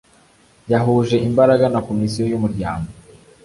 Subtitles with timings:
[0.71, 2.89] yahuje imbaraga na Komisiyo y’Umuryango